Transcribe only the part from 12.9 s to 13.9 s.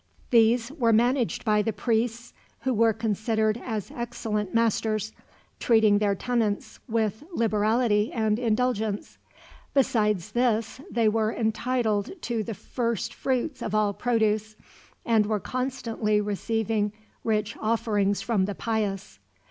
fruits of